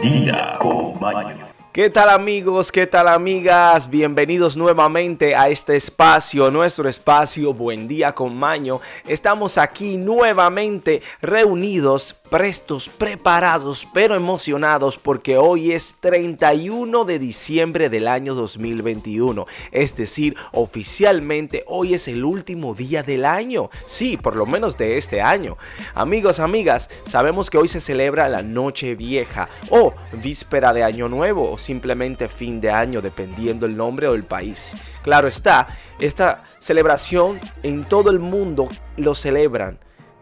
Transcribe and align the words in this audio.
día 0.00 0.54
con 0.58 0.98
Maño. 0.98 1.46
¿Qué 1.72 1.90
tal 1.90 2.08
amigos? 2.08 2.72
¿Qué 2.72 2.86
tal 2.86 3.06
amigas? 3.06 3.88
Bienvenidos 3.88 4.56
nuevamente 4.56 5.36
a 5.36 5.48
este 5.50 5.76
espacio, 5.76 6.50
nuestro 6.50 6.88
espacio 6.88 7.54
Buen 7.54 7.86
Día 7.86 8.12
con 8.12 8.34
Maño. 8.34 8.80
Estamos 9.06 9.56
aquí 9.58 9.96
nuevamente 9.96 11.02
reunidos, 11.20 12.19
prestos, 12.30 12.88
preparados, 12.88 13.88
pero 13.92 14.14
emocionados 14.14 14.96
porque 14.96 15.36
hoy 15.36 15.72
es 15.72 15.96
31 15.98 17.04
de 17.04 17.18
diciembre 17.18 17.90
del 17.90 18.06
año 18.06 18.34
2021. 18.34 19.46
Es 19.72 19.96
decir, 19.96 20.36
oficialmente 20.52 21.64
hoy 21.66 21.94
es 21.94 22.06
el 22.06 22.24
último 22.24 22.74
día 22.74 23.02
del 23.02 23.24
año. 23.24 23.68
Sí, 23.84 24.16
por 24.16 24.36
lo 24.36 24.46
menos 24.46 24.78
de 24.78 24.96
este 24.96 25.20
año. 25.20 25.58
Amigos, 25.94 26.38
amigas, 26.38 26.88
sabemos 27.04 27.50
que 27.50 27.58
hoy 27.58 27.66
se 27.66 27.80
celebra 27.80 28.28
la 28.28 28.42
Noche 28.42 28.94
Vieja 28.94 29.48
o 29.68 29.92
víspera 30.12 30.72
de 30.72 30.84
Año 30.84 31.08
Nuevo 31.08 31.58
simplemente 31.58 32.28
fin 32.28 32.60
de 32.60 32.70
año, 32.70 33.02
dependiendo 33.02 33.66
el 33.66 33.76
nombre 33.76 34.06
o 34.06 34.14
el 34.14 34.24
país. 34.24 34.76
Claro 35.02 35.26
está, 35.26 35.68
esta 35.98 36.44
celebración 36.60 37.40
en 37.64 37.84
todo 37.84 38.10
el 38.10 38.20
mundo 38.20 38.68
lo 38.96 39.14
celebran. 39.16 39.78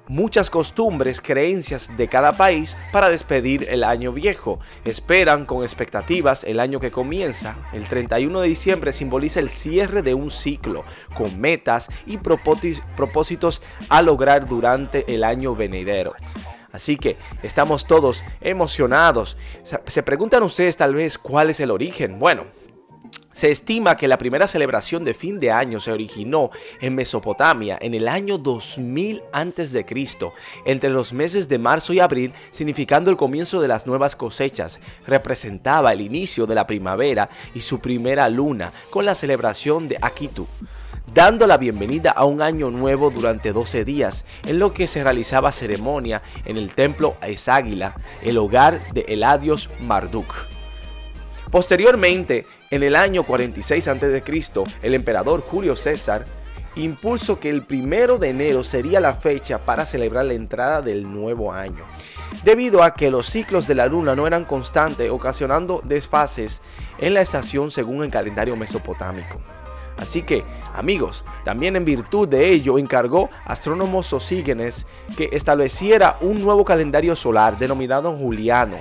Muchas 0.09 0.49
costumbres, 0.49 1.21
creencias 1.21 1.91
de 1.99 2.09
cada 2.09 2.39
país 2.39 2.79
para 2.93 3.11
despedir 3.11 3.67
el 3.69 3.85
año 3.85 4.11
viejo. 4.11 4.59
Esperan 4.87 5.45
con 5.45 5.63
expectativas 5.63 6.45
el 6.45 6.61
año 6.61 6.81
que 6.81 6.91
comienza. 6.91 7.59
El 7.75 7.87
31 7.87 8.41
de 8.41 8.49
diciembre 8.49 8.95
simboliza 8.95 9.41
el 9.41 9.51
cierre 9.51 10.01
de 10.01 10.15
un 10.15 10.31
ciclo, 10.31 10.85
con 11.15 11.39
metas 11.39 11.89
y 12.07 12.17
propósitos 12.17 13.61
a 13.91 14.01
lograr 14.01 14.49
durante 14.49 15.13
el 15.13 15.25
año 15.25 15.55
venidero. 15.55 16.15
Así 16.73 16.97
que 16.97 17.19
estamos 17.43 17.87
todos 17.87 18.25
emocionados. 18.41 19.37
Se 19.63 20.03
preguntan 20.03 20.43
ustedes 20.43 20.79
tal 20.79 20.95
vez 20.95 21.19
cuál 21.19 21.51
es 21.51 21.61
el 21.61 21.71
origen. 21.71 22.19
Bueno, 22.19 22.45
se 23.39 23.53
estima 23.53 23.97
que 23.97 24.09
la 24.09 24.19
primera 24.19 24.49
celebración 24.49 25.05
de 25.05 25.15
fin 25.15 25.39
de 25.39 25.53
año 25.53 25.79
se 25.79 25.93
originó 25.93 26.51
en 26.81 26.97
Mesopotamia 26.97 27.79
en 27.81 27.95
el 27.95 28.09
año 28.09 28.37
2000 28.37 29.23
a.C., 29.33 29.87
entre 30.65 30.91
los 30.91 31.13
meses 31.13 31.49
de 31.49 31.59
marzo 31.59 31.93
y 31.93 32.01
abril, 32.01 32.33
significando 32.51 33.13
el 33.13 33.17
comienzo 33.17 33.61
de 33.61 33.69
las 33.69 33.87
nuevas 33.87 34.17
cosechas. 34.17 34.81
Representaba 35.07 35.93
el 35.93 36.01
inicio 36.01 36.47
de 36.47 36.57
la 36.57 36.67
primavera 36.67 37.29
y 37.55 37.61
su 37.61 37.79
primera 37.79 38.29
luna 38.29 38.73
con 38.91 39.05
la 39.05 39.15
celebración 39.15 39.87
de 39.87 39.99
Akitu 40.03 40.49
dando 41.15 41.47
la 41.47 41.57
bienvenida 41.57 42.11
a 42.11 42.25
un 42.25 42.43
año 42.43 42.71
nuevo 42.71 43.11
durante 43.11 43.53
12 43.53 43.85
días, 43.85 44.25
en 44.45 44.59
lo 44.59 44.75
que 44.75 44.87
se 44.87 45.03
realizaba 45.03 45.53
ceremonia 45.53 46.23
en 46.45 46.57
el 46.57 46.75
templo 46.75 47.15
Eságuila, 47.23 47.95
el 48.23 48.37
hogar 48.37 48.93
de 48.93 49.07
Eladios 49.09 49.71
Marduk. 49.81 50.35
Posteriormente, 51.51 52.45
en 52.71 52.83
el 52.83 52.97
año 52.97 53.23
46 53.23 53.89
a.C., 53.89 54.23
el 54.83 54.95
emperador 54.95 55.41
Julio 55.41 55.77
César 55.77 56.25
impulsó 56.77 57.41
que 57.41 57.51
el 57.51 57.63
primero 57.63 58.19
de 58.19 58.31
enero 58.31 58.63
sería 58.63 59.01
la 59.01 59.15
fecha 59.15 59.65
para 59.65 59.87
celebrar 59.87 60.27
la 60.27 60.35
entrada 60.35 60.83
del 60.83 61.11
nuevo 61.11 61.53
año, 61.53 61.85
debido 62.45 62.83
a 62.83 62.95
que 62.95 63.11
los 63.11 63.27
ciclos 63.27 63.67
de 63.67 63.75
la 63.75 63.87
luna 63.87 64.15
no 64.15 64.27
eran 64.27 64.45
constantes, 64.45 65.11
ocasionando 65.11 65.83
desfases 65.85 66.61
en 66.99 67.15
la 67.15 67.21
estación 67.21 67.71
según 67.71 68.05
el 68.05 68.11
calendario 68.11 68.57
mesopotámico. 68.57 69.41
Así 69.97 70.23
que, 70.23 70.45
amigos, 70.75 71.25
también 71.45 71.75
en 71.75 71.85
virtud 71.85 72.29
de 72.29 72.51
ello 72.51 72.79
encargó 72.79 73.31
astrónomo 73.45 74.05
Sosígenes 74.05 74.87
que 75.17 75.29
estableciera 75.33 76.19
un 76.21 76.41
nuevo 76.41 76.65
calendario 76.65 77.17
solar 77.17 77.59
denominado 77.59 78.17
Juliano 78.17 78.77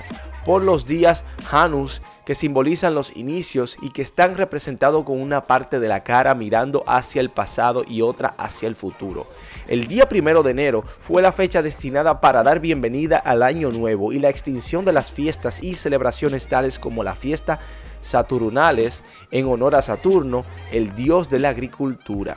por 0.46 0.62
los 0.62 0.86
días 0.86 1.26
Janus 1.46 2.04
que 2.28 2.36
simbolizan 2.36 2.94
los 2.94 3.16
inicios 3.16 3.78
y 3.82 3.92
que 3.92 4.02
están 4.02 4.36
representados 4.36 5.06
con 5.06 5.22
una 5.22 5.48
parte 5.48 5.80
de 5.80 5.88
la 5.88 6.04
cara 6.04 6.36
mirando 6.36 6.84
hacia 6.86 7.22
el 7.22 7.30
pasado 7.30 7.86
y 7.88 8.02
otra 8.02 8.36
hacia 8.38 8.68
el 8.68 8.76
futuro. 8.76 9.28
El 9.66 9.88
día 9.88 10.10
primero 10.10 10.44
de 10.44 10.52
enero 10.52 10.82
fue 10.82 11.22
la 11.22 11.32
fecha 11.32 11.62
destinada 11.62 12.20
para 12.20 12.44
dar 12.44 12.60
bienvenida 12.60 13.16
al 13.18 13.44
año 13.44 13.72
nuevo 13.72 14.12
y 14.12 14.20
la 14.20 14.28
extinción 14.28 14.84
de 14.84 14.92
las 14.92 15.10
fiestas 15.10 15.64
y 15.64 15.78
celebraciones 15.78 16.48
tales 16.48 16.80
como 16.80 17.02
la 17.02 17.16
fiesta 17.16 17.62
Saturnales 18.02 19.06
en 19.32 19.48
honor 19.48 19.76
a 19.76 19.82
Saturno, 19.82 20.44
el 20.74 20.96
dios 20.96 21.30
de 21.30 21.40
la 21.40 21.48
agricultura 21.48 22.36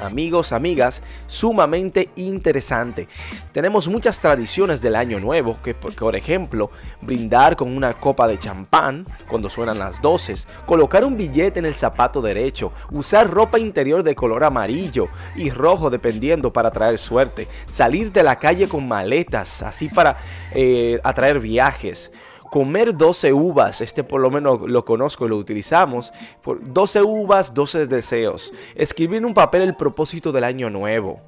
amigos, 0.00 0.52
amigas, 0.52 1.02
sumamente 1.26 2.10
interesante. 2.16 3.08
Tenemos 3.52 3.88
muchas 3.88 4.18
tradiciones 4.18 4.80
del 4.80 4.96
año 4.96 5.20
nuevo, 5.20 5.58
que 5.62 5.74
por 5.74 6.16
ejemplo, 6.16 6.70
brindar 7.00 7.56
con 7.56 7.76
una 7.76 7.94
copa 7.94 8.26
de 8.28 8.38
champán 8.38 9.06
cuando 9.28 9.50
suenan 9.50 9.78
las 9.78 10.00
12, 10.00 10.34
colocar 10.66 11.04
un 11.04 11.16
billete 11.16 11.58
en 11.58 11.66
el 11.66 11.74
zapato 11.74 12.20
derecho, 12.20 12.72
usar 12.90 13.30
ropa 13.30 13.58
interior 13.58 14.02
de 14.02 14.14
color 14.14 14.44
amarillo 14.44 15.08
y 15.36 15.50
rojo 15.50 15.90
dependiendo 15.90 16.52
para 16.52 16.70
traer 16.70 16.98
suerte, 16.98 17.48
salir 17.66 18.12
de 18.12 18.22
la 18.22 18.38
calle 18.38 18.68
con 18.68 18.86
maletas, 18.86 19.62
así 19.62 19.88
para 19.88 20.18
eh, 20.52 21.00
atraer 21.02 21.40
viajes, 21.40 22.12
comer 22.50 22.96
12 22.96 23.32
uvas, 23.32 23.80
este 23.80 24.04
por 24.04 24.20
lo 24.20 24.30
menos 24.30 24.60
lo 24.68 24.84
conozco 24.84 25.26
y 25.26 25.28
lo 25.28 25.36
utilizamos, 25.36 26.12
por 26.42 26.72
12 26.72 27.02
uvas, 27.02 27.54
12 27.54 27.86
deseos, 27.86 28.52
escribir 28.74 29.18
en 29.18 29.24
un 29.26 29.34
papel 29.34 29.62
el 29.62 29.76
propósito 29.76 30.32
del 30.32 30.44
año 30.44 30.70
nuevo, 30.70 31.20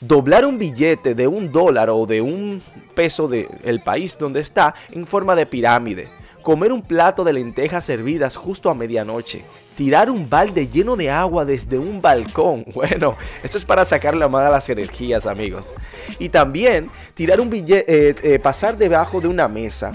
doblar 0.00 0.44
un 0.44 0.58
billete 0.58 1.14
de 1.14 1.26
un 1.26 1.52
dólar 1.52 1.90
o 1.90 2.06
de 2.06 2.20
un 2.20 2.62
peso 2.94 3.28
del 3.28 3.80
país 3.82 4.16
donde 4.18 4.40
está 4.40 4.74
en 4.90 5.06
forma 5.06 5.34
de 5.34 5.46
pirámide, 5.46 6.08
comer 6.42 6.72
un 6.72 6.82
plato 6.82 7.24
de 7.24 7.32
lentejas 7.32 7.84
servidas 7.84 8.36
justo 8.36 8.70
a 8.70 8.74
medianoche, 8.74 9.44
tirar 9.76 10.10
un 10.10 10.30
balde 10.30 10.68
lleno 10.68 10.96
de 10.96 11.10
agua 11.10 11.44
desde 11.44 11.78
un 11.78 12.00
balcón. 12.00 12.64
Bueno, 12.72 13.16
esto 13.42 13.58
es 13.58 13.64
para 13.64 13.84
sacar 13.84 14.14
la 14.14 14.28
mala 14.28 14.50
las 14.50 14.68
energías, 14.68 15.26
amigos. 15.26 15.72
Y 16.18 16.28
también 16.28 16.88
tirar 17.14 17.40
un 17.40 17.50
billete, 17.50 18.10
eh, 18.10 18.14
eh, 18.22 18.38
pasar 18.38 18.78
debajo 18.78 19.20
de 19.20 19.28
una 19.28 19.48
mesa 19.48 19.92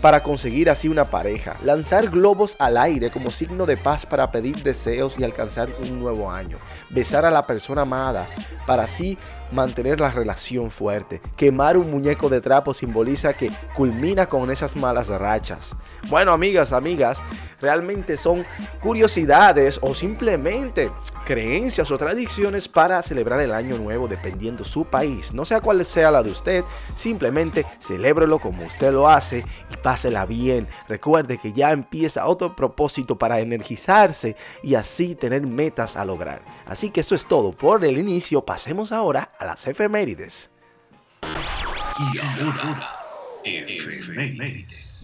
para 0.00 0.22
conseguir 0.22 0.70
así 0.70 0.88
una 0.88 1.06
pareja, 1.06 1.56
lanzar 1.62 2.08
globos 2.08 2.56
al 2.58 2.76
aire 2.76 3.10
como 3.10 3.30
signo 3.30 3.66
de 3.66 3.76
paz 3.76 4.06
para 4.06 4.30
pedir 4.30 4.62
deseos 4.62 5.18
y 5.18 5.24
alcanzar 5.24 5.68
un 5.80 5.98
nuevo 5.98 6.30
año, 6.30 6.58
besar 6.90 7.24
a 7.24 7.30
la 7.30 7.46
persona 7.46 7.82
amada 7.82 8.26
para 8.66 8.84
así 8.84 9.18
mantener 9.50 10.00
la 10.00 10.10
relación 10.10 10.70
fuerte, 10.70 11.20
quemar 11.36 11.76
un 11.76 11.90
muñeco 11.90 12.28
de 12.28 12.40
trapo 12.40 12.74
simboliza 12.74 13.32
que 13.32 13.50
culmina 13.74 14.26
con 14.26 14.50
esas 14.50 14.76
malas 14.76 15.08
rachas. 15.08 15.74
Bueno, 16.08 16.32
amigas, 16.32 16.72
amigas, 16.72 17.20
realmente 17.60 18.16
son 18.16 18.44
curiosidades 18.80 19.78
o 19.82 19.94
simplemente 19.94 20.90
creencias 21.28 21.90
o 21.90 21.98
tradiciones 21.98 22.68
para 22.68 23.02
celebrar 23.02 23.40
el 23.40 23.52
año 23.52 23.76
nuevo 23.76 24.08
dependiendo 24.08 24.64
su 24.64 24.86
país. 24.86 25.34
No 25.34 25.44
sea 25.44 25.60
cuál 25.60 25.84
sea 25.84 26.10
la 26.10 26.22
de 26.22 26.30
usted, 26.30 26.64
simplemente 26.94 27.66
celébrelo 27.80 28.38
como 28.38 28.64
usted 28.64 28.90
lo 28.92 29.10
hace 29.10 29.44
y 29.70 29.76
pásela 29.76 30.24
bien. 30.24 30.68
Recuerde 30.88 31.36
que 31.36 31.52
ya 31.52 31.72
empieza 31.72 32.26
otro 32.26 32.56
propósito 32.56 33.18
para 33.18 33.40
energizarse 33.40 34.36
y 34.62 34.74
así 34.74 35.14
tener 35.14 35.42
metas 35.46 35.96
a 35.98 36.06
lograr. 36.06 36.40
Así 36.64 36.88
que 36.88 37.00
eso 37.00 37.14
es 37.14 37.26
todo 37.26 37.52
por 37.52 37.84
el 37.84 37.98
inicio. 37.98 38.46
Pasemos 38.46 38.90
ahora 38.90 39.30
a 39.38 39.44
las 39.44 39.66
efemérides. 39.66 40.48
Y 41.98 42.18
ahora, 42.18 42.88
efemérides. 43.44 44.97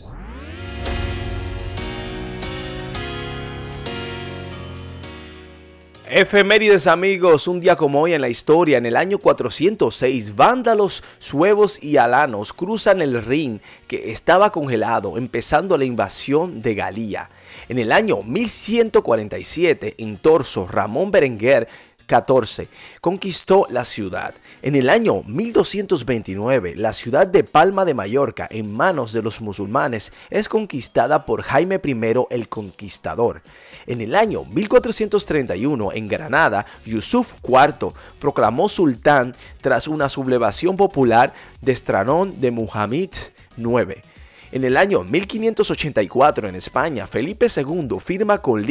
Efemérides 6.06 6.86
amigos, 6.86 7.48
un 7.48 7.60
día 7.60 7.76
como 7.76 8.02
hoy 8.02 8.12
en 8.12 8.20
la 8.20 8.28
historia, 8.28 8.76
en 8.76 8.84
el 8.84 8.94
año 8.94 9.16
406, 9.16 10.36
vándalos, 10.36 11.02
suevos 11.18 11.82
y 11.82 11.96
alanos 11.96 12.52
cruzan 12.52 13.00
el 13.00 13.24
Rin 13.24 13.62
que 13.88 14.12
estaba 14.12 14.52
congelado, 14.52 15.16
empezando 15.16 15.78
la 15.78 15.86
invasión 15.86 16.60
de 16.60 16.74
Galía. 16.74 17.30
En 17.70 17.78
el 17.78 17.90
año 17.90 18.22
1147, 18.22 19.94
en 19.96 20.18
Torso, 20.18 20.68
Ramón 20.70 21.10
Berenguer 21.10 21.68
14. 22.06 22.68
Conquistó 23.00 23.66
la 23.70 23.84
ciudad. 23.84 24.34
En 24.62 24.76
el 24.76 24.90
año 24.90 25.22
1229, 25.26 26.74
la 26.76 26.92
ciudad 26.92 27.26
de 27.26 27.44
Palma 27.44 27.84
de 27.84 27.94
Mallorca, 27.94 28.48
en 28.50 28.72
manos 28.72 29.12
de 29.12 29.22
los 29.22 29.40
musulmanes, 29.40 30.12
es 30.30 30.48
conquistada 30.48 31.26
por 31.26 31.42
Jaime 31.42 31.80
I 31.84 32.26
el 32.30 32.48
Conquistador. 32.48 33.42
En 33.86 34.00
el 34.00 34.14
año 34.14 34.44
1431, 34.44 35.92
en 35.92 36.08
Granada, 36.08 36.66
Yusuf 36.84 37.32
IV 37.42 37.92
proclamó 38.18 38.68
sultán 38.68 39.34
tras 39.60 39.88
una 39.88 40.08
sublevación 40.08 40.76
popular 40.76 41.34
de 41.60 41.72
Estranón 41.72 42.40
de 42.40 42.50
Muhammad 42.50 43.10
IX. 43.56 44.13
En 44.54 44.62
el 44.62 44.76
año 44.76 45.02
1584 45.02 46.48
en 46.48 46.54
España, 46.54 47.08
Felipe 47.08 47.48
II 47.48 47.98
firma 47.98 48.38
con, 48.38 48.62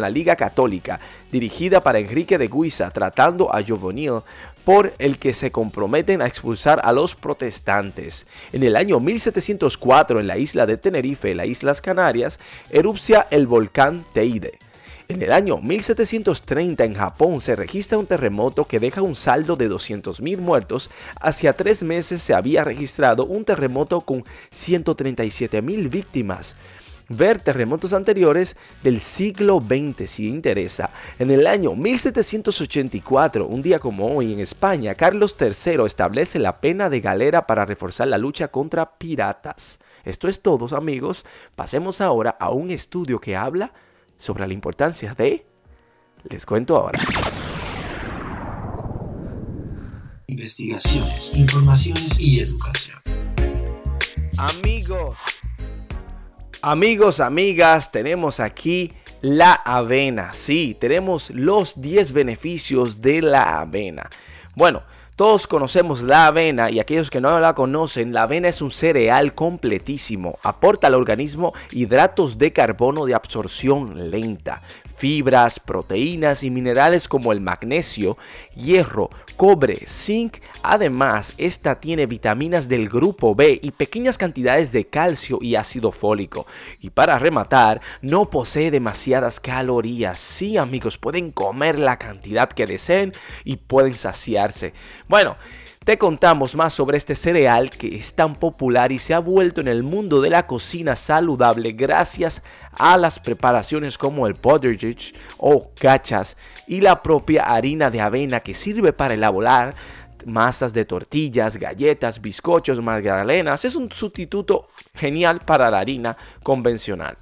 la 0.00 0.08
Liga 0.08 0.36
Católica, 0.36 1.00
dirigida 1.32 1.80
para 1.80 1.98
Enrique 1.98 2.38
de 2.38 2.46
Guisa, 2.46 2.90
tratando 2.90 3.52
a 3.52 3.60
Jovenil 3.60 4.20
por 4.64 4.94
el 5.00 5.18
que 5.18 5.34
se 5.34 5.50
comprometen 5.50 6.22
a 6.22 6.28
expulsar 6.28 6.80
a 6.84 6.92
los 6.92 7.16
protestantes. 7.16 8.24
En 8.52 8.62
el 8.62 8.76
año 8.76 9.00
1704, 9.00 10.20
en 10.20 10.28
la 10.28 10.38
isla 10.38 10.64
de 10.64 10.76
Tenerife, 10.76 11.34
las 11.34 11.48
Islas 11.48 11.82
Canarias, 11.82 12.38
erupcia 12.70 13.26
el 13.32 13.48
volcán 13.48 14.04
Teide. 14.12 14.60
En 15.12 15.20
el 15.20 15.30
año 15.30 15.58
1730 15.58 16.84
en 16.84 16.94
Japón 16.94 17.42
se 17.42 17.54
registra 17.54 17.98
un 17.98 18.06
terremoto 18.06 18.64
que 18.64 18.80
deja 18.80 19.02
un 19.02 19.14
saldo 19.14 19.56
de 19.56 19.68
200.000 19.68 20.38
muertos. 20.38 20.90
Hacia 21.20 21.52
tres 21.52 21.82
meses 21.82 22.22
se 22.22 22.32
había 22.32 22.64
registrado 22.64 23.26
un 23.26 23.44
terremoto 23.44 24.00
con 24.00 24.24
137.000 24.50 25.90
víctimas 25.90 26.56
ver 27.10 27.40
terremotos 27.40 27.92
anteriores 27.92 28.56
del 28.82 29.02
siglo 29.02 29.60
XX 29.60 30.08
si 30.08 30.28
interesa. 30.28 30.88
En 31.18 31.30
el 31.30 31.46
año 31.46 31.74
1784, 31.74 33.46
un 33.46 33.60
día 33.60 33.80
como 33.80 34.16
hoy 34.16 34.32
en 34.32 34.40
España, 34.40 34.94
Carlos 34.94 35.36
III 35.38 35.84
establece 35.84 36.38
la 36.38 36.58
pena 36.62 36.88
de 36.88 37.02
galera 37.02 37.46
para 37.46 37.66
reforzar 37.66 38.08
la 38.08 38.16
lucha 38.16 38.48
contra 38.48 38.86
piratas. 38.86 39.78
Esto 40.06 40.26
es 40.26 40.40
todo 40.40 40.74
amigos, 40.74 41.26
pasemos 41.54 42.00
ahora 42.00 42.30
a 42.40 42.48
un 42.48 42.70
estudio 42.70 43.20
que 43.20 43.36
habla 43.36 43.74
sobre 44.22 44.46
la 44.46 44.54
importancia 44.54 45.14
de... 45.14 45.44
Les 46.28 46.46
cuento 46.46 46.76
ahora. 46.76 47.00
Investigaciones, 50.28 51.34
informaciones 51.34 52.20
y 52.20 52.38
educación. 52.38 53.00
Amigos, 54.38 55.16
Amigos, 56.64 57.18
amigas, 57.18 57.90
tenemos 57.90 58.38
aquí 58.38 58.92
la 59.20 59.52
avena. 59.52 60.32
Sí, 60.32 60.76
tenemos 60.78 61.30
los 61.30 61.80
10 61.80 62.12
beneficios 62.12 63.00
de 63.00 63.20
la 63.20 63.58
avena. 63.58 64.08
Bueno, 64.54 64.84
todos 65.22 65.46
conocemos 65.46 66.02
la 66.02 66.26
avena 66.26 66.68
y 66.68 66.80
aquellos 66.80 67.08
que 67.08 67.20
no 67.20 67.38
la 67.38 67.54
conocen, 67.54 68.12
la 68.12 68.24
avena 68.24 68.48
es 68.48 68.60
un 68.60 68.72
cereal 68.72 69.36
completísimo. 69.36 70.36
Aporta 70.42 70.88
al 70.88 70.96
organismo 70.96 71.52
hidratos 71.70 72.38
de 72.38 72.52
carbono 72.52 73.04
de 73.06 73.14
absorción 73.14 74.10
lenta, 74.10 74.62
fibras, 75.02 75.58
proteínas 75.58 76.44
y 76.44 76.50
minerales 76.50 77.08
como 77.08 77.32
el 77.32 77.40
magnesio, 77.40 78.16
hierro, 78.54 79.10
cobre, 79.36 79.84
zinc. 79.86 80.38
Además, 80.62 81.34
esta 81.38 81.74
tiene 81.74 82.06
vitaminas 82.06 82.68
del 82.68 82.88
grupo 82.88 83.34
B 83.34 83.58
y 83.60 83.72
pequeñas 83.72 84.16
cantidades 84.16 84.70
de 84.70 84.86
calcio 84.86 85.38
y 85.40 85.56
ácido 85.56 85.90
fólico. 85.90 86.46
Y 86.78 86.90
para 86.90 87.18
rematar, 87.18 87.80
no 88.00 88.30
posee 88.30 88.70
demasiadas 88.70 89.40
calorías. 89.40 90.20
Sí, 90.20 90.56
amigos, 90.56 90.98
pueden 90.98 91.32
comer 91.32 91.80
la 91.80 91.98
cantidad 91.98 92.48
que 92.48 92.66
deseen 92.66 93.12
y 93.44 93.56
pueden 93.56 93.96
saciarse. 93.96 94.72
Bueno, 95.12 95.36
te 95.84 95.98
contamos 95.98 96.54
más 96.54 96.72
sobre 96.72 96.96
este 96.96 97.14
cereal 97.14 97.68
que 97.68 97.96
es 97.96 98.14
tan 98.14 98.34
popular 98.34 98.92
y 98.92 98.98
se 98.98 99.12
ha 99.12 99.18
vuelto 99.18 99.60
en 99.60 99.68
el 99.68 99.82
mundo 99.82 100.22
de 100.22 100.30
la 100.30 100.46
cocina 100.46 100.96
saludable 100.96 101.72
gracias 101.72 102.40
a 102.78 102.96
las 102.96 103.20
preparaciones 103.20 103.98
como 103.98 104.26
el 104.26 104.36
porridge 104.36 105.14
o 105.36 105.70
cachas 105.74 106.38
y 106.66 106.80
la 106.80 107.02
propia 107.02 107.42
harina 107.42 107.90
de 107.90 108.00
avena 108.00 108.40
que 108.40 108.54
sirve 108.54 108.94
para 108.94 109.12
elaborar 109.12 109.74
masas 110.24 110.72
de 110.72 110.86
tortillas, 110.86 111.58
galletas, 111.58 112.22
bizcochos, 112.22 112.80
magdalenas. 112.80 113.66
Es 113.66 113.74
un 113.74 113.92
sustituto 113.92 114.68
genial 114.94 115.40
para 115.40 115.70
la 115.70 115.80
harina 115.80 116.16
convencional. 116.42 117.18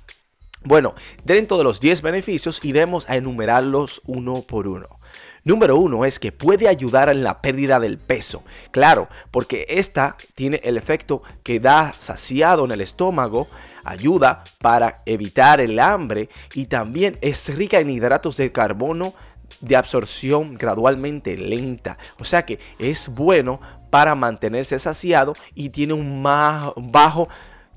Bueno, 0.63 0.95
dentro 1.25 1.59
de 1.59 1.65
los 1.65 1.81
10 1.81 2.03
beneficios 2.03 2.65
iremos 2.65 3.11
a 3.11 3.17
enumerarlos 3.17 4.01
uno 4.07 4.43
por 4.43 4.69
uno. 4.69 5.00
Número 5.45 5.77
uno 5.77 6.05
es 6.05 6.19
que 6.19 6.33
puede 6.33 6.69
ayudar 6.69 7.09
en 7.09 7.25
la 7.25 7.41
pérdida 7.41 7.81
del 7.81 7.99
peso. 7.99 8.43
Claro, 8.71 9.09
porque 9.31 9.67
esta 9.69 10.17
tiene 10.35 10.61
el 10.65 10.77
efecto 10.77 11.23
que 11.43 11.61
da 11.61 11.95
saciado 11.99 12.65
en 12.65 12.73
el 12.73 12.81
estómago, 12.81 13.49
ayuda 13.85 14.45
para 14.61 15.03
evitar 15.07 15.61
el 15.61 15.79
hambre 15.79 16.29
y 16.55 16.67
también 16.67 17.19
es 17.23 17.55
rica 17.55 17.81
en 17.81 17.91
hidratos 17.91 18.37
de 18.37 18.53
carbono 18.53 19.15
de 19.61 19.77
absorción 19.77 20.55
gradualmente 20.55 21.37
lenta. 21.37 21.99
O 22.19 22.25
sea 22.25 22.45
que 22.45 22.59
es 22.79 23.09
bueno 23.09 23.61
para 23.91 24.15
mantenerse 24.15 24.79
saciado 24.79 25.35
y 25.55 25.71
tiene 25.71 25.93
un 25.93 26.23
más 26.23 26.71
bajo 26.77 27.29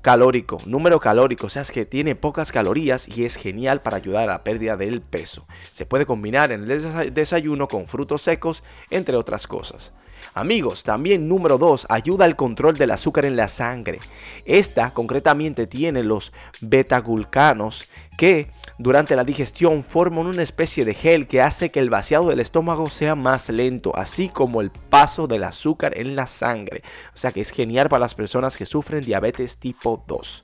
calórico, 0.04 0.60
número 0.66 1.00
calórico, 1.00 1.46
o 1.46 1.50
sea, 1.50 1.62
es 1.62 1.70
que 1.70 1.86
tiene 1.86 2.14
pocas 2.14 2.52
calorías 2.52 3.08
y 3.08 3.24
es 3.24 3.36
genial 3.36 3.80
para 3.80 3.96
ayudar 3.96 4.24
a 4.24 4.32
la 4.32 4.44
pérdida 4.44 4.76
del 4.76 5.00
peso. 5.00 5.46
Se 5.72 5.86
puede 5.86 6.04
combinar 6.04 6.52
en 6.52 6.70
el 6.70 7.14
desayuno 7.14 7.68
con 7.68 7.86
frutos 7.86 8.20
secos, 8.20 8.62
entre 8.90 9.16
otras 9.16 9.46
cosas. 9.46 9.94
Amigos, 10.34 10.82
también 10.82 11.28
número 11.28 11.58
2, 11.58 11.86
ayuda 11.88 12.24
al 12.24 12.36
control 12.36 12.76
del 12.76 12.90
azúcar 12.90 13.24
en 13.24 13.36
la 13.36 13.48
sangre. 13.48 13.98
Esta 14.44 14.92
concretamente 14.92 15.66
tiene 15.66 16.02
los 16.02 16.32
betagulcanos 16.60 17.88
que 18.16 18.50
durante 18.78 19.16
la 19.16 19.24
digestión 19.24 19.84
forman 19.84 20.26
una 20.26 20.42
especie 20.42 20.84
de 20.84 20.94
gel 20.94 21.26
que 21.26 21.42
hace 21.42 21.70
que 21.70 21.80
el 21.80 21.90
vaciado 21.90 22.28
del 22.28 22.40
estómago 22.40 22.90
sea 22.90 23.14
más 23.14 23.48
lento, 23.48 23.92
así 23.96 24.28
como 24.28 24.60
el 24.60 24.70
paso 24.70 25.26
del 25.26 25.44
azúcar 25.44 25.96
en 25.96 26.16
la 26.16 26.26
sangre. 26.26 26.82
O 27.14 27.18
sea 27.18 27.32
que 27.32 27.40
es 27.40 27.50
genial 27.50 27.88
para 27.88 28.00
las 28.00 28.14
personas 28.14 28.56
que 28.56 28.66
sufren 28.66 29.04
diabetes 29.04 29.58
tipo 29.58 29.93
2. 30.06 30.42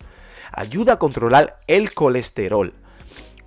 Ayuda 0.53 0.95
a 0.95 0.99
controlar 0.99 1.59
el 1.67 1.95
colesterol. 1.95 2.75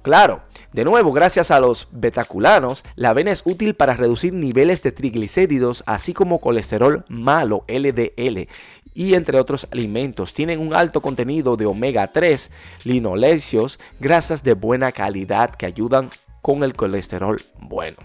Claro, 0.02 0.42
de 0.74 0.84
nuevo, 0.84 1.14
gracias 1.14 1.50
a 1.50 1.62
los 1.62 1.88
betaculanos, 1.92 2.84
la 2.96 3.12
avena 3.12 3.32
es 3.32 3.44
útil 3.46 3.74
para 3.74 3.94
reducir 3.94 4.34
niveles 4.34 4.82
de 4.82 4.92
triglicéridos, 4.92 5.84
así 5.86 6.14
como 6.14 6.42
colesterol 6.42 7.06
malo, 7.08 7.64
LDL, 7.68 8.50
y 8.94 9.14
entre 9.14 9.40
otros 9.40 9.68
alimentos. 9.72 10.34
Tienen 10.34 10.60
un 10.60 10.74
alto 10.74 11.00
contenido 11.00 11.56
de 11.56 11.68
omega 11.68 12.12
3, 12.12 12.52
linolecios, 12.84 13.80
grasas 14.00 14.44
de 14.44 14.54
buena 14.54 14.92
calidad 14.92 15.52
que 15.52 15.66
ayudan 15.66 16.10
con 16.42 16.64
el 16.64 16.74
colesterol 16.74 17.42
bueno. 17.60 17.98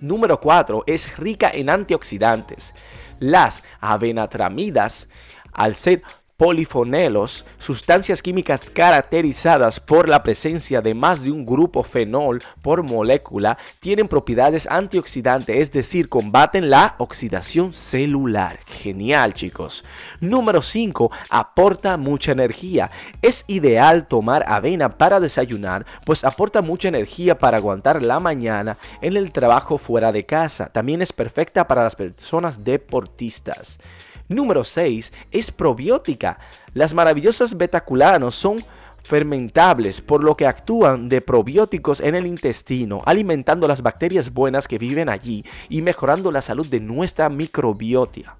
Número 0.00 0.40
4. 0.40 0.84
Es 0.86 1.18
rica 1.18 1.50
en 1.52 1.70
antioxidantes. 1.70 2.74
Las 3.18 3.64
avenatramidas, 3.80 5.08
al 5.52 5.74
ser 5.74 6.02
polifonelos, 6.38 7.44
sustancias 7.58 8.22
químicas 8.22 8.62
caracterizadas 8.72 9.80
por 9.80 10.08
la 10.08 10.22
presencia 10.22 10.80
de 10.80 10.94
más 10.94 11.20
de 11.20 11.32
un 11.32 11.44
grupo 11.44 11.82
fenol 11.82 12.40
por 12.62 12.84
molécula, 12.84 13.58
tienen 13.80 14.06
propiedades 14.06 14.68
antioxidantes, 14.70 15.58
es 15.58 15.72
decir, 15.72 16.08
combaten 16.08 16.70
la 16.70 16.94
oxidación 16.98 17.72
celular. 17.72 18.60
Genial, 18.66 19.34
chicos. 19.34 19.84
Número 20.20 20.62
5. 20.62 21.10
Aporta 21.28 21.96
mucha 21.96 22.30
energía. 22.30 22.92
Es 23.20 23.44
ideal 23.48 24.06
tomar 24.06 24.44
avena 24.46 24.96
para 24.96 25.18
desayunar, 25.18 25.86
pues 26.04 26.22
aporta 26.22 26.62
mucha 26.62 26.86
energía 26.86 27.36
para 27.36 27.56
aguantar 27.56 28.00
la 28.00 28.20
mañana 28.20 28.76
en 29.00 29.16
el 29.16 29.32
trabajo 29.32 29.76
fuera 29.76 30.12
de 30.12 30.24
casa. 30.24 30.68
También 30.68 31.02
es 31.02 31.12
perfecta 31.12 31.66
para 31.66 31.82
las 31.82 31.96
personas 31.96 32.62
deportistas. 32.62 33.80
Número 34.28 34.62
6 34.62 35.12
es 35.30 35.50
probiótica. 35.50 36.38
Las 36.74 36.92
maravillosas 36.92 37.56
betaculanos 37.56 38.34
son 38.34 38.62
fermentables, 39.02 40.02
por 40.02 40.22
lo 40.22 40.36
que 40.36 40.46
actúan 40.46 41.08
de 41.08 41.22
probióticos 41.22 42.00
en 42.00 42.14
el 42.14 42.26
intestino, 42.26 43.00
alimentando 43.06 43.66
las 43.66 43.80
bacterias 43.80 44.34
buenas 44.34 44.68
que 44.68 44.76
viven 44.76 45.08
allí 45.08 45.46
y 45.70 45.80
mejorando 45.80 46.30
la 46.30 46.42
salud 46.42 46.66
de 46.66 46.80
nuestra 46.80 47.30
microbiota. 47.30 48.36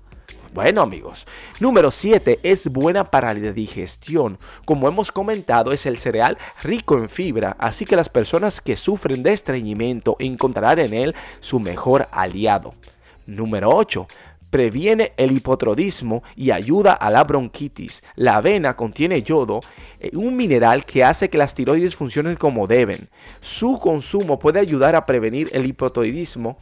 Bueno 0.52 0.82
amigos, 0.82 1.26
número 1.60 1.90
7 1.90 2.40
es 2.42 2.68
buena 2.68 3.10
para 3.10 3.32
la 3.32 3.52
digestión. 3.52 4.38
Como 4.66 4.88
hemos 4.88 5.10
comentado, 5.10 5.72
es 5.72 5.86
el 5.86 5.98
cereal 5.98 6.36
rico 6.62 6.98
en 6.98 7.08
fibra, 7.08 7.56
así 7.58 7.86
que 7.86 7.96
las 7.96 8.10
personas 8.10 8.60
que 8.60 8.76
sufren 8.76 9.22
de 9.22 9.32
estreñimiento 9.32 10.16
encontrarán 10.18 10.80
en 10.80 10.92
él 10.92 11.14
su 11.40 11.60
mejor 11.60 12.08
aliado. 12.10 12.74
Número 13.26 13.70
8 13.70 14.06
previene 14.50 15.12
el 15.16 15.32
hipotrodismo 15.32 16.22
y 16.36 16.50
ayuda 16.50 16.92
a 16.92 17.10
la 17.10 17.24
bronquitis. 17.24 18.02
La 18.16 18.36
avena 18.36 18.76
contiene 18.76 19.22
yodo, 19.22 19.60
eh, 20.00 20.10
un 20.14 20.36
mineral 20.36 20.84
que 20.84 21.04
hace 21.04 21.28
que 21.30 21.38
las 21.38 21.54
tiroides 21.54 21.96
funcionen 21.96 22.36
como 22.36 22.66
deben. 22.66 23.08
Su 23.40 23.78
consumo 23.78 24.38
puede 24.38 24.60
ayudar 24.60 24.94
a 24.96 25.06
prevenir 25.06 25.50
el 25.52 25.66
hipotiroidismo 25.66 26.58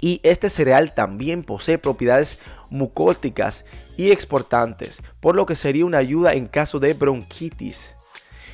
y 0.00 0.20
este 0.22 0.50
cereal 0.50 0.94
también 0.94 1.42
posee 1.42 1.78
propiedades 1.78 2.38
mucóticas 2.70 3.64
y 3.96 4.10
exportantes, 4.10 5.02
por 5.20 5.36
lo 5.36 5.46
que 5.46 5.54
sería 5.54 5.86
una 5.86 5.98
ayuda 5.98 6.34
en 6.34 6.46
caso 6.46 6.78
de 6.78 6.94
bronquitis. 6.94 7.94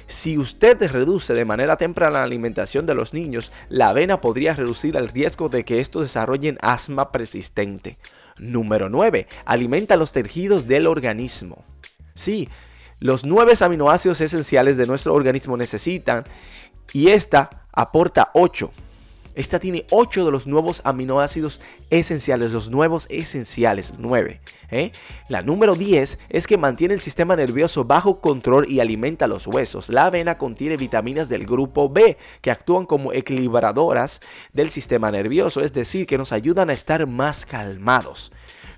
Si 0.07 0.37
usted 0.37 0.91
reduce 0.91 1.33
de 1.33 1.45
manera 1.45 1.77
temprana 1.77 2.19
la 2.19 2.25
alimentación 2.25 2.87
de 2.87 2.95
los 2.95 3.15
niños, 3.15 3.51
la 3.69 3.89
avena 3.89 4.21
podría 4.21 4.53
reducir 4.53 4.97
el 4.97 5.09
riesgo 5.09 5.49
de 5.49 5.65
que 5.65 5.81
estos 5.81 6.03
desarrollen 6.03 6.59
asma 6.61 7.11
persistente. 7.13 7.97
Número 8.39 8.89
9. 8.89 9.27
Alimenta 9.45 9.97
los 9.97 10.13
tejidos 10.13 10.67
del 10.67 10.87
organismo. 10.87 11.65
Sí, 12.15 12.49
los 13.01 13.25
nueve 13.25 13.55
aminoácidos 13.61 14.21
esenciales 14.21 14.77
de 14.77 14.87
nuestro 14.87 15.15
organismo 15.15 15.57
necesitan 15.57 16.25
y 16.93 17.09
esta 17.09 17.67
aporta 17.73 18.31
8. 18.35 18.71
Esta 19.35 19.59
tiene 19.59 19.87
8 19.91 20.25
de 20.25 20.31
los 20.31 20.47
nuevos 20.47 20.83
aminoácidos 20.85 21.61
esenciales, 21.91 22.53
los 22.53 22.69
nuevos 22.69 23.07
esenciales, 23.09 23.95
9. 23.99 24.41
¿eh? 24.71 24.93
La 25.29 25.43
número 25.43 25.75
10 25.75 26.19
es 26.29 26.47
que 26.47 26.59
mantiene 26.59 26.95
el 26.95 27.01
sistema 27.01 27.35
nervioso 27.35 27.85
bajo 27.85 28.21
control 28.21 28.71
y 28.71 28.81
alimenta 28.81 29.27
los 29.27 29.47
huesos. 29.47 29.89
La 29.89 30.07
avena 30.07 30.37
contiene 30.37 30.77
vitaminas 30.77 31.29
del 31.29 31.47
grupo 31.47 31.89
B 31.89 32.19
que 32.41 32.51
actúan 32.51 32.85
como 32.85 33.13
equilibradoras 33.13 34.21
del 34.53 34.71
sistema 34.71 35.11
nervioso, 35.11 35.63
es 35.63 35.73
decir, 35.73 36.07
que 36.07 36.19
nos 36.19 36.33
ayudan 36.33 36.71
a 36.71 36.75
estar 36.75 37.07
más 37.07 37.47
calmados. 37.47 38.33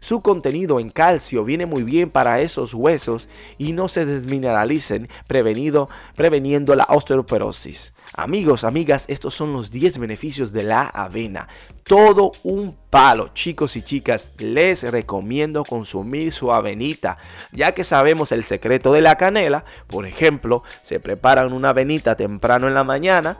Su 0.04 0.20
contenido 0.20 0.80
en 0.80 0.90
calcio 0.90 1.44
viene 1.44 1.64
muy 1.64 1.82
bien 1.82 2.10
para 2.10 2.38
esos 2.42 2.74
huesos 2.74 3.26
y 3.56 3.72
no 3.72 3.88
se 3.88 4.04
desmineralicen, 4.04 5.08
prevenido, 5.26 5.88
preveniendo 6.14 6.74
la 6.74 6.84
osteoporosis. 6.90 7.94
Amigos, 8.12 8.64
amigas, 8.64 9.06
estos 9.08 9.32
son 9.32 9.54
los 9.54 9.70
10 9.70 9.96
beneficios 9.96 10.52
de 10.52 10.64
la 10.64 10.82
avena. 10.82 11.48
Todo 11.84 12.32
un 12.42 12.76
palo, 12.90 13.28
chicos 13.32 13.76
y 13.76 13.82
chicas, 13.82 14.32
les 14.36 14.82
recomiendo 14.82 15.64
consumir 15.64 16.32
su 16.32 16.52
avenita, 16.52 17.16
ya 17.50 17.72
que 17.72 17.82
sabemos 17.82 18.30
el 18.30 18.44
secreto 18.44 18.92
de 18.92 19.00
la 19.00 19.16
canela. 19.16 19.64
Por 19.86 20.04
ejemplo, 20.04 20.64
se 20.82 21.00
preparan 21.00 21.54
una 21.54 21.70
avenita 21.70 22.14
temprano 22.14 22.68
en 22.68 22.74
la 22.74 22.84
mañana 22.84 23.38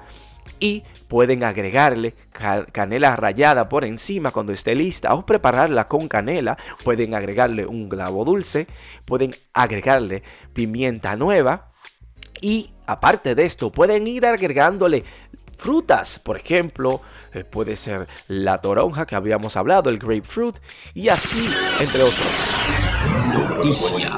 y 0.61 0.83
pueden 1.09 1.45
agregarle 1.45 2.15
canela 2.73 3.17
rallada 3.17 3.69
por 3.69 3.85
encima 3.85 4.31
cuando 4.31 4.53
esté 4.53 4.75
lista 4.75 5.15
o 5.15 5.25
prepararla 5.27 5.87
con 5.89 6.09
canela. 6.09 6.57
Pueden 6.83 7.15
agregarle 7.15 7.67
un 7.67 7.89
clavo 7.89 8.25
dulce, 8.25 8.67
pueden 9.05 9.35
agregarle 9.53 10.23
pimienta 10.53 11.17
nueva 11.17 11.67
y 12.41 12.73
aparte 12.87 13.35
de 13.35 13.45
esto 13.45 13.71
pueden 13.71 14.07
ir 14.07 14.27
agregándole 14.27 15.05
frutas, 15.57 16.19
por 16.19 16.37
ejemplo, 16.37 17.01
eh, 17.33 17.45
puede 17.45 17.77
ser 17.77 18.09
la 18.29 18.59
toronja 18.61 19.07
que 19.07 19.15
habíamos 19.15 19.57
hablado, 19.57 19.91
el 19.91 19.99
grapefruit 19.99 20.57
y 20.95 21.09
así 21.09 21.47
entre 21.81 22.03
otros. 22.03 22.27
Noticias 23.57 24.17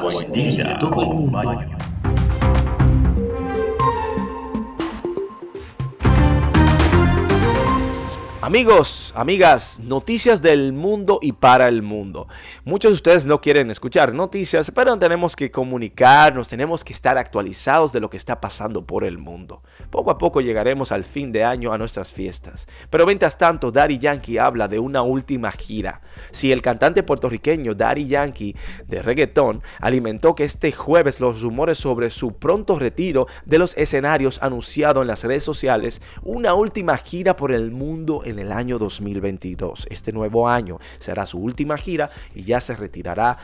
Amigos, 8.46 9.12
amigas, 9.16 9.80
noticias 9.82 10.40
del 10.40 10.72
mundo 10.72 11.18
y 11.20 11.32
para 11.32 11.66
el 11.66 11.82
mundo. 11.82 12.28
Muchos 12.64 12.90
de 12.90 12.94
ustedes 12.94 13.26
no 13.26 13.40
quieren 13.40 13.72
escuchar 13.72 14.14
noticias, 14.14 14.70
pero 14.72 14.96
tenemos 15.00 15.34
que 15.34 15.50
comunicarnos, 15.50 16.46
tenemos 16.46 16.84
que 16.84 16.92
estar 16.92 17.18
actualizados 17.18 17.92
de 17.92 17.98
lo 17.98 18.08
que 18.08 18.16
está 18.16 18.40
pasando 18.40 18.86
por 18.86 19.02
el 19.02 19.18
mundo. 19.18 19.64
Poco 19.90 20.12
a 20.12 20.18
poco 20.18 20.40
llegaremos 20.40 20.92
al 20.92 21.02
fin 21.02 21.32
de 21.32 21.42
año 21.42 21.72
a 21.72 21.78
nuestras 21.78 22.12
fiestas. 22.12 22.68
Pero 22.88 23.04
mientras 23.04 23.36
tanto, 23.36 23.72
Daddy 23.72 23.98
Yankee 23.98 24.38
habla 24.38 24.68
de 24.68 24.78
una 24.78 25.02
última 25.02 25.50
gira. 25.50 26.00
Si 26.30 26.52
el 26.52 26.62
cantante 26.62 27.02
puertorriqueño 27.02 27.74
Daddy 27.74 28.06
Yankee 28.06 28.54
de 28.86 29.02
reggaetón 29.02 29.60
alimentó 29.80 30.36
que 30.36 30.44
este 30.44 30.70
jueves 30.70 31.18
los 31.18 31.40
rumores 31.40 31.78
sobre 31.78 32.10
su 32.10 32.34
pronto 32.34 32.78
retiro 32.78 33.26
de 33.44 33.58
los 33.58 33.76
escenarios 33.76 34.40
anunciado 34.40 35.02
en 35.02 35.08
las 35.08 35.24
redes 35.24 35.42
sociales, 35.42 36.00
una 36.22 36.54
última 36.54 36.96
gira 36.96 37.34
por 37.34 37.50
el 37.50 37.72
mundo 37.72 38.22
en 38.24 38.35
el 38.38 38.52
año 38.52 38.78
2022. 38.78 39.86
Este 39.90 40.12
nuevo 40.12 40.48
año 40.48 40.78
será 40.98 41.26
su 41.26 41.38
última 41.38 41.76
gira 41.76 42.10
y 42.34 42.44
ya 42.44 42.60
se 42.60 42.76
retirará, 42.76 43.38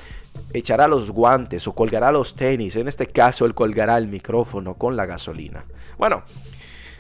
echará 0.53 0.89
los 0.89 1.11
guantes 1.11 1.67
o 1.67 1.75
colgará 1.75 2.13
los 2.13 2.35
tenis. 2.35 2.77
En 2.77 2.89
este 2.89 3.07
caso, 3.07 3.47
él 3.47 3.55
colgará 3.55 3.99
el 3.99 4.09
micrófono 4.09 4.75
con 4.75 4.97
la 4.97 5.07
gasolina. 5.07 5.65
Bueno, 5.99 6.23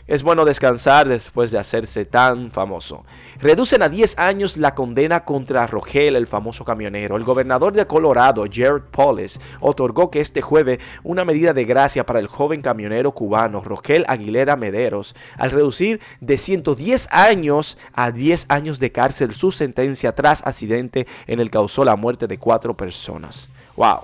es 0.06 0.22
bueno 0.22 0.44
descansar 0.44 1.08
después 1.08 1.50
de 1.50 1.58
hacerse 1.58 2.04
tan 2.04 2.50
famoso. 2.50 3.04
Reducen 3.40 3.82
a 3.82 3.88
10 3.88 4.18
años 4.18 4.56
la 4.56 4.74
condena 4.74 5.24
contra 5.24 5.66
Rogel, 5.66 6.16
el 6.16 6.26
famoso 6.26 6.64
camionero. 6.64 7.16
El 7.16 7.24
gobernador 7.24 7.72
de 7.72 7.86
Colorado, 7.86 8.44
Jared 8.52 8.82
Polis, 8.90 9.40
otorgó 9.60 10.10
que 10.10 10.20
este 10.20 10.42
jueves 10.42 10.78
una 11.02 11.24
medida 11.24 11.54
de 11.54 11.64
gracia 11.64 12.04
para 12.04 12.18
el 12.18 12.26
joven 12.26 12.60
camionero 12.60 13.12
cubano 13.12 13.60
Rogel 13.60 14.04
Aguilera 14.08 14.56
Mederos, 14.56 15.14
al 15.38 15.50
reducir 15.50 16.00
de 16.20 16.36
110 16.36 17.08
años 17.10 17.78
a 17.94 18.10
10 18.10 18.46
años 18.48 18.78
de 18.78 18.92
cárcel 18.92 19.32
su 19.32 19.52
sentencia 19.52 20.14
tras 20.14 20.46
accidente 20.46 21.06
en 21.26 21.40
el 21.40 21.50
que 21.50 21.62
causó 21.62 21.84
la 21.84 21.94
muerte 21.94 22.26
de 22.26 22.38
cuatro 22.38 22.74
personas. 22.74 23.48
¡Wow! 23.76 24.00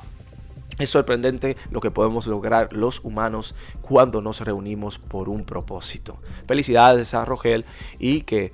Es 0.79 0.91
sorprendente 0.91 1.57
lo 1.71 1.81
que 1.81 1.91
podemos 1.91 2.27
lograr 2.27 2.73
los 2.73 3.01
humanos 3.03 3.55
cuando 3.81 4.21
nos 4.21 4.41
reunimos 4.41 4.99
por 4.99 5.29
un 5.29 5.45
propósito. 5.45 6.19
Felicidades 6.47 7.15
a 7.15 7.25
Rogel 7.25 7.65
y 7.99 8.23
que 8.23 8.53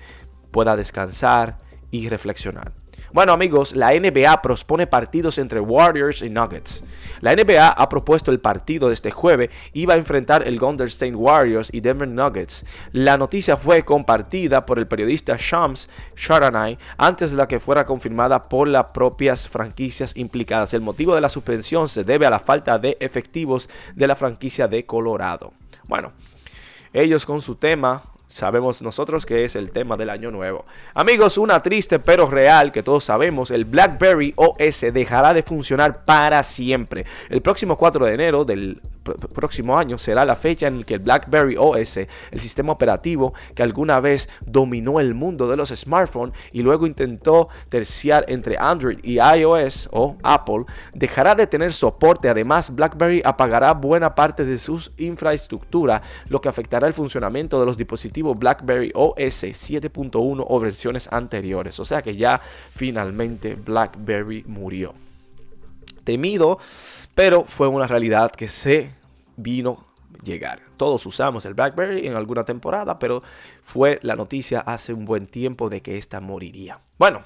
pueda 0.51 0.77
descansar 0.77 1.59
y 1.91 2.09
reflexionar. 2.09 2.84
Bueno 3.15 3.33
amigos, 3.33 3.77
la 3.77 3.93
NBA 3.93 4.43
propone 4.43 4.89
partidos 4.89 5.39
entre 5.39 5.61
Warriors 5.61 6.21
y 6.21 6.31
Nuggets. 6.31 6.83
La 7.21 7.33
NBA 7.37 7.69
ha 7.69 7.89
propuesto 7.89 8.33
el 8.33 8.41
partido 8.41 8.89
de 8.89 8.95
este 8.95 9.13
jueves 9.13 9.51
y 9.73 9.87
va 9.87 9.95
a 9.95 9.99
enfrentar 9.99 10.49
el 10.49 10.59
Golden 10.59 10.89
State 10.89 11.15
Warriors 11.15 11.69
y 11.73 11.79
Denver 11.79 12.09
Nuggets. 12.09 12.65
La 12.91 13.17
noticia 13.17 13.57
fue 13.57 13.85
compartida 13.85 14.67
por 14.67 14.81
el 14.81 14.89
periodista 14.89 15.37
Shams 15.39 15.89
Sharanay 16.17 16.77
antes 16.99 17.31
de 17.31 17.37
la 17.37 17.47
que 17.47 17.61
fuera 17.61 17.87
confirmada 17.87 18.49
por 18.49 18.67
las 18.67 18.87
propias 18.87 19.47
franquicias 19.47 20.17
implicadas. 20.17 20.75
El 20.75 20.81
motivo 20.81 21.15
de 21.15 21.21
la 21.21 21.29
suspensión 21.29 21.89
se 21.89 22.03
debe 22.03 22.27
a 22.27 22.31
la 22.31 22.41
falta 22.41 22.81
de 22.81 22.97
efectivos 22.99 23.69
de 23.95 24.09
la 24.09 24.17
franquicia 24.17 24.67
de 24.67 24.87
Colorado. 24.87 25.53
Bueno, 25.87 26.11
ellos 26.93 27.27
con 27.27 27.41
su 27.41 27.55
tema 27.55 28.03
sabemos 28.35 28.83
nosotros 28.83 29.25
que 29.25 29.45
es 29.45 29.55
el 29.55 29.71
tema 29.71 29.97
del 29.97 30.11
año 30.11 30.33
nuevo. 30.33 30.67
Amigos, 30.93 31.39
una 31.39 31.63
triste 31.63 32.01
pero 32.01 32.27
real 32.27 32.73
que 32.73 32.83
todos 32.83 33.05
sabemos, 33.05 33.53
el 33.53 33.65
BlackBerry 33.65 34.35
OS 34.37 34.93
dejará 34.93 35.33
de 35.33 35.45
funcionar 35.45 36.05
para 36.05 36.43
siempre. 36.43 37.07
El 37.31 37.43
próximo 37.43 37.79
4 37.79 38.07
de 38.07 38.15
enero 38.15 38.45
del 38.45 38.83
próximo 39.05 39.79
año 39.79 39.99
será 39.99 40.25
la 40.25 40.37
fecha 40.37 40.67
en 40.67 40.83
que 40.83 40.95
el 40.95 41.01
BlackBerry 41.01 41.57
OS, 41.59 41.97
el 41.97 42.41
sistema 42.41 42.73
operativo 42.73 43.35
que 43.55 43.63
alguna 43.63 44.01
vez 44.01 44.29
dominó 44.45 45.01
el 45.01 45.15
mundo 45.15 45.49
de 45.49 45.57
los 45.57 45.69
smartphones 45.69 46.35
y 46.53 46.63
luego 46.63 46.87
intentó 46.87 47.49
terciar 47.69 48.25
entre 48.29 48.57
Android 48.59 48.99
y 49.03 49.19
iOS 49.19 49.89
o 49.93 50.17
Apple, 50.23 50.65
dejará 50.93 51.35
de 51.35 51.47
tener 51.47 51.73
soporte. 51.73 52.29
Además, 52.29 52.75
BlackBerry 52.75 53.23
apagará 53.25 53.75
buena 53.75 54.15
parte 54.15 54.45
de 54.45 54.59
su 54.59 54.75
infraestructura, 54.97 56.03
lo 56.29 56.41
que 56.41 56.49
afectará 56.49 56.87
el 56.87 56.95
funcionamiento 56.95 57.61
de 57.61 57.67
los 57.67 57.77
dispositivos 57.77 58.39
BlackBerry 58.39 58.93
OS 58.95 59.45
7.1 59.45 60.45
o 60.47 60.61
versiones 60.61 61.09
anteriores. 61.13 61.79
O 61.81 61.85
sea 61.85 62.03
que 62.03 62.17
ya 62.17 62.41
finalmente 62.73 63.55
BlackBerry 63.55 64.45
murió. 64.47 65.04
Temido 66.05 66.59
pero 67.15 67.45
fue 67.49 67.69
una 67.69 67.87
realidad 67.87 68.31
que 68.33 68.49
se 68.49 68.91
vino 69.37 69.83
llegar. 70.23 70.61
Todos 70.77 71.07
usamos 71.07 71.45
el 71.45 71.55
BlackBerry 71.55 72.07
en 72.07 72.17
alguna 72.17 72.45
temporada, 72.45 72.99
pero 72.99 73.23
fue 73.63 73.99
la 74.03 74.17
noticia 74.17 74.61
hace 74.61 74.93
un 74.93 75.05
buen 75.05 75.27
tiempo 75.27 75.69
de 75.69 75.83
que 75.83 75.99
esta 75.99 76.21
moriría. 76.21 76.81
Bueno, 76.99 77.23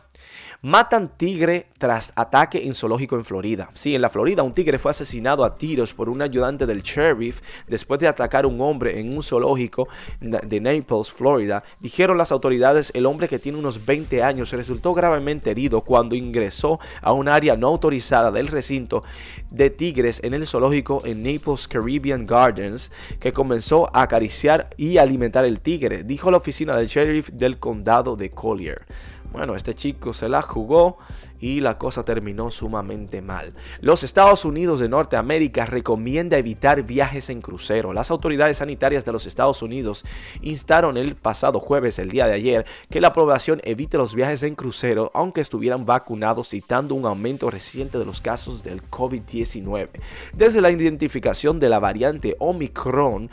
Matan 0.61 1.17
tigre 1.17 1.69
tras 1.79 2.13
ataque 2.17 2.67
en 2.67 2.75
zoológico 2.75 3.15
en 3.15 3.25
Florida. 3.25 3.71
Sí, 3.75 3.95
en 3.95 4.03
la 4.03 4.11
Florida 4.11 4.43
un 4.43 4.55
tigre 4.55 4.81
fue 4.81 4.91
asesinado 4.91 5.45
a 5.45 5.57
tiros 5.57 5.95
por 5.95 6.09
un 6.09 6.21
ayudante 6.21 6.67
del 6.67 6.83
sheriff 6.83 7.41
después 7.69 8.01
de 8.01 8.09
atacar 8.09 8.45
a 8.45 8.49
un 8.49 8.61
hombre 8.61 8.99
en 8.99 9.17
un 9.17 9.23
zoológico 9.23 9.87
de 10.21 10.61
Naples, 10.61 11.13
Florida. 11.13 11.63
Dijeron 11.79 12.19
las 12.19 12.33
autoridades, 12.33 12.91
el 12.95 13.07
hombre 13.07 13.29
que 13.29 13.39
tiene 13.39 13.59
unos 13.59 13.87
20 13.87 14.23
años 14.25 14.51
resultó 14.51 14.95
gravemente 14.95 15.53
herido 15.53 15.83
cuando 15.83 16.17
ingresó 16.17 16.81
a 17.03 17.13
un 17.13 17.29
área 17.29 17.57
no 17.57 17.69
autorizada 17.69 18.33
del 18.33 18.49
recinto 18.49 19.05
de 19.51 19.71
tigres 19.71 20.21
en 20.25 20.35
el 20.35 20.47
zoológico 20.47 21.03
en 21.05 21.23
Naples 21.23 21.69
Caribbean 21.69 22.27
Gardens 22.27 22.91
que 23.21 23.33
comenzó 23.33 23.95
a 23.95 24.03
acariciar 24.03 24.71
y 24.77 24.99
alimentar 24.99 25.45
el 25.45 25.61
tigre, 25.61 26.03
dijo 26.03 26.33
la 26.33 26.39
oficina 26.39 26.77
del 26.77 26.89
sheriff 26.89 27.29
del 27.31 27.59
condado 27.59 28.17
de 28.17 28.31
Collier. 28.31 28.87
Bueno, 29.33 29.55
este 29.57 29.75
chico 29.75 30.15
se 30.15 30.29
la 30.29 30.41
jugó 30.41 30.97
y 31.39 31.61
la 31.61 31.77
cosa 31.79 32.03
terminó 32.03 32.51
sumamente 32.51 33.21
mal. 33.21 33.53
Los 33.81 34.03
Estados 34.03 34.45
Unidos 34.45 34.81
de 34.81 34.89
Norteamérica 34.89 35.67
recomienda 35.67 36.39
evitar 36.39 36.83
viajes 36.83 37.29
en 37.29 37.43
crucero. 37.43 37.93
Las 37.93 38.11
autoridades 38.11 38.57
sanitarias 38.57 39.05
de 39.05 39.13
los 39.13 39.27
Estados 39.27 39.61
Unidos 39.63 40.05
instaron 40.41 40.97
el 40.97 41.15
pasado 41.15 41.61
jueves, 41.61 41.99
el 41.99 42.11
día 42.11 42.27
de 42.27 42.33
ayer, 42.33 42.67
que 42.91 43.03
la 43.03 43.13
población 43.13 43.61
evite 43.65 43.99
los 43.99 44.15
viajes 44.15 44.43
en 44.43 44.55
crucero 44.55 45.11
aunque 45.15 45.43
estuvieran 45.43 45.85
vacunados, 45.85 46.49
citando 46.49 46.95
un 46.95 47.05
aumento 47.05 47.51
reciente 47.51 47.99
de 47.99 48.07
los 48.07 48.21
casos 48.21 48.63
del 48.63 48.83
COVID-19. 48.89 49.89
Desde 50.33 50.61
la 50.61 50.71
identificación 50.71 51.61
de 51.61 51.69
la 51.69 51.79
variante 51.79 52.35
Omicron, 52.39 53.31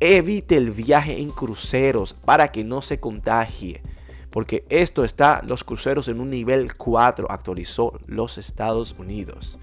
evite 0.00 0.56
el 0.56 0.70
viaje 0.70 1.20
en 1.20 1.30
cruceros 1.30 2.14
para 2.14 2.50
que 2.52 2.64
no 2.64 2.82
se 2.82 3.00
contagie 3.00 3.82
porque 4.36 4.66
esto 4.68 5.02
está 5.02 5.40
los 5.46 5.64
cruceros 5.64 6.08
en 6.08 6.20
un 6.20 6.28
nivel 6.28 6.76
4, 6.76 7.26
actualizó 7.30 7.98
los 8.06 8.36
Estados 8.36 8.94
Unidos. 8.98 9.58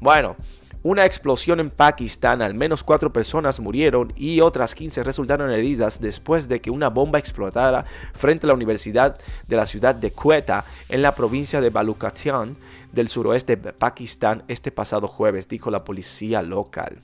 Bueno, 0.00 0.36
una 0.82 1.04
explosión 1.04 1.60
en 1.60 1.68
Pakistán, 1.68 2.40
al 2.40 2.54
menos 2.54 2.82
cuatro 2.82 3.12
personas 3.12 3.60
murieron 3.60 4.14
y 4.16 4.40
otras 4.40 4.74
15 4.74 5.02
resultaron 5.02 5.50
heridas 5.50 6.00
después 6.00 6.48
de 6.48 6.62
que 6.62 6.70
una 6.70 6.88
bomba 6.88 7.18
explotara 7.18 7.84
frente 8.14 8.46
a 8.46 8.48
la 8.48 8.54
Universidad 8.54 9.18
de 9.46 9.56
la 9.56 9.66
ciudad 9.66 9.94
de 9.94 10.14
Quetta 10.14 10.64
en 10.88 11.02
la 11.02 11.14
provincia 11.14 11.60
de 11.60 11.68
Baluchistan 11.68 12.56
del 12.92 13.08
suroeste 13.08 13.56
de 13.56 13.74
Pakistán 13.74 14.44
este 14.48 14.70
pasado 14.70 15.08
jueves, 15.08 15.46
dijo 15.46 15.70
la 15.70 15.84
policía 15.84 16.40
local. 16.40 17.02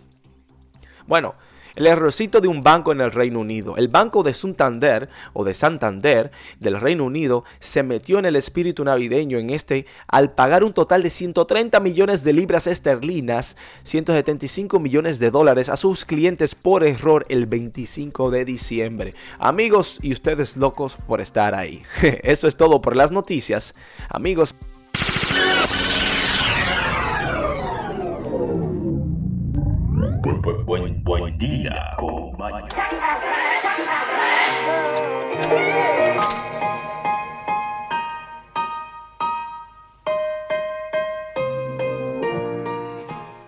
Bueno, 1.06 1.34
el 1.76 1.86
errorcito 1.86 2.40
de 2.40 2.48
un 2.48 2.62
banco 2.62 2.92
en 2.92 3.00
el 3.00 3.12
Reino 3.12 3.40
Unido. 3.40 3.76
El 3.76 3.88
banco 3.88 4.22
de 4.22 4.34
Santander 4.34 5.08
o 5.32 5.44
de 5.44 5.54
Santander 5.54 6.30
del 6.60 6.80
Reino 6.80 7.04
Unido 7.04 7.44
se 7.60 7.82
metió 7.82 8.18
en 8.18 8.26
el 8.26 8.36
espíritu 8.36 8.84
navideño 8.84 9.38
en 9.38 9.50
este 9.50 9.86
al 10.06 10.32
pagar 10.32 10.64
un 10.64 10.72
total 10.72 11.02
de 11.02 11.10
130 11.10 11.80
millones 11.80 12.24
de 12.24 12.32
libras 12.32 12.66
esterlinas, 12.66 13.56
175 13.84 14.78
millones 14.78 15.18
de 15.18 15.30
dólares 15.30 15.68
a 15.68 15.76
sus 15.76 16.04
clientes 16.04 16.54
por 16.54 16.84
error 16.84 17.26
el 17.28 17.46
25 17.46 18.30
de 18.30 18.44
diciembre. 18.44 19.14
Amigos 19.38 19.98
y 20.02 20.12
ustedes 20.12 20.56
locos 20.56 20.96
por 21.06 21.20
estar 21.20 21.54
ahí. 21.54 21.82
Eso 22.22 22.48
es 22.48 22.56
todo 22.56 22.80
por 22.80 22.96
las 22.96 23.10
noticias. 23.10 23.74
Amigos. 24.08 24.54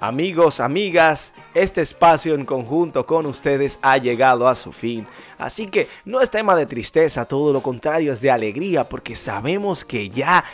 Amigos, 0.01 0.61
amigas, 0.61 1.33
este 1.55 1.81
espacio 1.81 2.35
en 2.35 2.45
conjunto 2.45 3.07
con 3.07 3.27
ustedes 3.27 3.79
ha 3.83 3.97
llegado 3.97 4.47
a 4.47 4.55
su 4.55 4.71
fin. 4.71 5.07
Así 5.39 5.67
que 5.67 5.89
no 6.05 6.21
es 6.21 6.31
tema 6.31 6.55
de 6.55 6.67
tristeza, 6.67 7.25
todo 7.25 7.53
lo 7.53 7.63
contrario 7.63 8.13
es 8.13 8.21
de 8.21 8.31
alegría 8.31 8.89
porque 8.89 9.17
sabemos 9.17 9.85
que 9.85 10.11
ya 10.11 10.45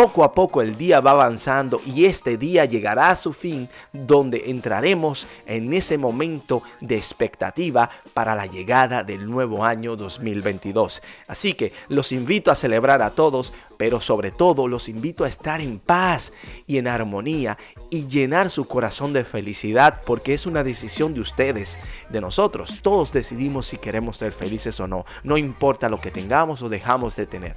poco 0.00 0.24
a 0.24 0.32
poco 0.32 0.62
el 0.62 0.78
día 0.78 1.00
va 1.00 1.10
avanzando 1.10 1.82
y 1.84 2.06
este 2.06 2.38
día 2.38 2.64
llegará 2.64 3.10
a 3.10 3.16
su 3.16 3.34
fin 3.34 3.68
donde 3.92 4.44
entraremos 4.46 5.26
en 5.44 5.74
ese 5.74 5.98
momento 5.98 6.62
de 6.80 6.96
expectativa 6.96 7.90
para 8.14 8.34
la 8.34 8.46
llegada 8.46 9.04
del 9.04 9.28
nuevo 9.28 9.62
año 9.62 9.96
2022. 9.96 11.02
Así 11.26 11.52
que 11.52 11.74
los 11.88 12.12
invito 12.12 12.50
a 12.50 12.54
celebrar 12.54 13.02
a 13.02 13.10
todos, 13.10 13.52
pero 13.80 13.98
sobre 14.02 14.30
todo 14.30 14.68
los 14.68 14.90
invito 14.90 15.24
a 15.24 15.28
estar 15.28 15.62
en 15.62 15.78
paz 15.78 16.34
y 16.66 16.76
en 16.76 16.86
armonía 16.86 17.56
y 17.88 18.06
llenar 18.08 18.50
su 18.50 18.66
corazón 18.66 19.14
de 19.14 19.24
felicidad 19.24 20.02
porque 20.04 20.34
es 20.34 20.44
una 20.44 20.62
decisión 20.62 21.14
de 21.14 21.22
ustedes, 21.22 21.78
de 22.10 22.20
nosotros. 22.20 22.80
Todos 22.82 23.10
decidimos 23.10 23.68
si 23.68 23.78
queremos 23.78 24.18
ser 24.18 24.32
felices 24.32 24.78
o 24.80 24.86
no. 24.86 25.06
No 25.24 25.38
importa 25.38 25.88
lo 25.88 25.98
que 25.98 26.10
tengamos 26.10 26.60
o 26.60 26.68
dejamos 26.68 27.16
de 27.16 27.24
tener. 27.24 27.56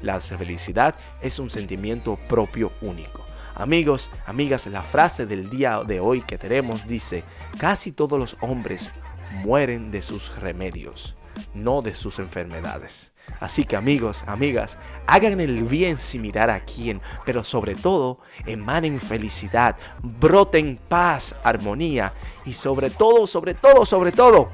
La 0.00 0.20
felicidad 0.20 0.94
es 1.20 1.40
un 1.40 1.50
sentimiento 1.50 2.20
propio 2.28 2.70
único. 2.80 3.24
Amigos, 3.56 4.12
amigas, 4.26 4.68
la 4.68 4.84
frase 4.84 5.26
del 5.26 5.50
día 5.50 5.82
de 5.84 5.98
hoy 5.98 6.20
que 6.20 6.38
tenemos 6.38 6.86
dice, 6.86 7.24
casi 7.58 7.90
todos 7.90 8.16
los 8.16 8.36
hombres 8.42 8.92
mueren 9.42 9.90
de 9.90 10.02
sus 10.02 10.36
remedios, 10.38 11.16
no 11.52 11.82
de 11.82 11.94
sus 11.94 12.20
enfermedades. 12.20 13.13
Así 13.40 13.64
que 13.64 13.76
amigos, 13.76 14.24
amigas, 14.26 14.78
hagan 15.06 15.40
el 15.40 15.64
bien 15.64 15.98
sin 15.98 16.22
mirar 16.22 16.50
a 16.50 16.60
quién, 16.60 17.00
pero 17.24 17.44
sobre 17.44 17.74
todo 17.74 18.18
emanen 18.46 19.00
felicidad, 19.00 19.76
broten 20.02 20.78
paz, 20.88 21.34
armonía 21.42 22.12
y 22.44 22.52
sobre 22.52 22.90
todo, 22.90 23.26
sobre 23.26 23.54
todo, 23.54 23.84
sobre 23.84 24.12
todo, 24.12 24.50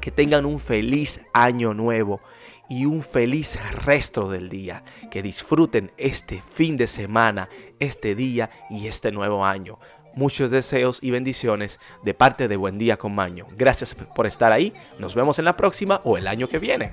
que 0.00 0.10
tengan 0.10 0.46
un 0.46 0.58
feliz 0.58 1.20
año 1.32 1.74
nuevo 1.74 2.20
y 2.68 2.84
un 2.84 3.02
feliz 3.02 3.58
resto 3.84 4.30
del 4.30 4.48
día. 4.48 4.84
Que 5.10 5.22
disfruten 5.22 5.90
este 5.96 6.42
fin 6.42 6.76
de 6.76 6.86
semana, 6.86 7.48
este 7.78 8.14
día 8.14 8.50
y 8.70 8.86
este 8.86 9.10
nuevo 9.10 9.44
año. 9.44 9.78
Muchos 10.14 10.50
deseos 10.50 10.98
y 11.00 11.10
bendiciones 11.10 11.78
de 12.02 12.14
parte 12.14 12.48
de 12.48 12.56
Buen 12.56 12.78
Día 12.78 12.96
con 12.96 13.14
Maño. 13.14 13.46
Gracias 13.56 13.94
por 13.94 14.26
estar 14.26 14.52
ahí. 14.52 14.72
Nos 14.98 15.14
vemos 15.14 15.38
en 15.38 15.44
la 15.44 15.56
próxima 15.56 16.00
o 16.04 16.18
el 16.18 16.26
año 16.26 16.48
que 16.48 16.58
viene. 16.58 16.92